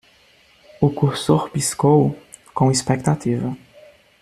O 0.81 0.89
cursor 0.89 1.51
piscou? 1.51 2.15
com 2.55 2.71
expectativa. 2.71 3.55